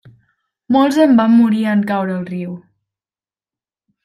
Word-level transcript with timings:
Molts 0.75 0.97
en 1.03 1.13
van 1.19 1.35
morir 1.41 1.61
en 1.75 1.83
caure 1.93 2.15
al 2.17 2.25
riu. 2.31 2.57